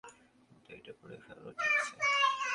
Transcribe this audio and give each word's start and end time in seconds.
কিন্তু, 0.03 0.69
এইটা 0.69 0.91
পড়ে 0.99 1.17
ফেল, 1.23 1.41
ঠিক 1.51 1.73
আছে? 1.79 1.93